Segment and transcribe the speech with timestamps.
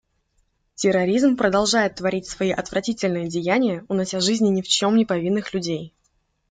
[0.73, 5.93] Терроризм продолжает творить свои отвратительные деяния, унося жизни ни в чем не повинных людей.